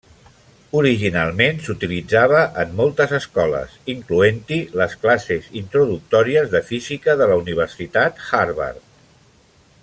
Originalment 0.77 1.59
s'utilitzava 1.65 2.39
en 2.63 2.73
moltes 2.79 3.13
escoles, 3.17 3.75
incloent-hi 3.95 4.59
les 4.81 4.97
classes 5.05 5.53
introductòries 5.63 6.51
de 6.57 6.63
Física 6.73 7.17
de 7.21 7.29
la 7.33 7.37
Universitat 7.45 8.27
Harvard. 8.31 8.85